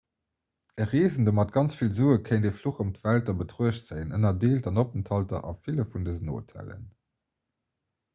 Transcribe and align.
e 0.83 0.85
reesende 0.91 1.33
mat 1.39 1.51
ganz 1.57 1.71
vill 1.79 1.91
sue 1.97 2.15
kéint 2.29 2.47
e 2.49 2.51
fluch 2.61 2.79
ëm 2.85 2.93
d'welt 2.95 3.29
a 3.33 3.35
betruecht 3.41 3.91
zéien 3.91 4.15
ënnerdeelt 4.19 4.71
an 4.71 4.81
openthalter 4.85 5.45
a 5.51 5.53
ville 5.67 5.87
vun 5.93 6.09
dësen 6.09 6.33
hotellen 6.37 6.89